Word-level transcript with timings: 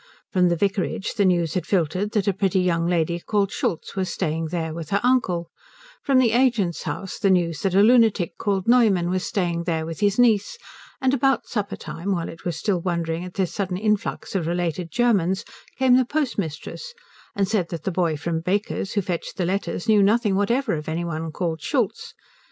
From 0.31 0.49
the 0.49 0.55
vicarage 0.55 1.13
the 1.13 1.25
news 1.25 1.53
had 1.53 1.67
filtered 1.67 2.13
that 2.13 2.27
a 2.27 2.33
pretty 2.33 2.59
young 2.61 2.87
lady 2.87 3.19
called 3.19 3.51
Schultz 3.51 3.95
was 3.95 4.11
staying 4.11 4.47
there 4.47 4.73
with 4.73 4.89
her 4.89 4.99
uncle; 5.03 5.51
from 6.01 6.17
the 6.17 6.31
agent's 6.31 6.81
house 6.81 7.19
the 7.19 7.29
news 7.29 7.59
that 7.61 7.75
a 7.75 7.81
lunatic 7.83 8.35
called 8.39 8.67
Neumann 8.67 9.11
was 9.11 9.27
staying 9.27 9.65
there 9.65 9.85
with 9.85 9.99
his 9.99 10.17
niece; 10.17 10.57
and 11.01 11.13
about 11.13 11.45
supper 11.45 11.75
time, 11.75 12.13
while 12.13 12.29
it 12.29 12.45
was 12.45 12.57
still 12.57 12.81
wondering 12.81 13.23
at 13.23 13.35
this 13.35 13.53
sudden 13.53 13.77
influx 13.77 14.33
of 14.33 14.47
related 14.47 14.89
Germans, 14.89 15.45
came 15.77 15.95
the 15.95 16.03
postmistress 16.03 16.95
and 17.35 17.47
said 17.47 17.69
that 17.69 17.83
the 17.83 17.91
boy 17.91 18.17
from 18.17 18.39
Baker's 18.41 18.93
who 18.93 19.03
fetched 19.03 19.37
the 19.37 19.45
letters 19.45 19.87
knew 19.87 20.01
nothing 20.01 20.33
whatever 20.35 20.73
of 20.73 20.89
any 20.89 21.05
one 21.05 21.31
called 21.31 21.61
Schultz. 21.61 22.15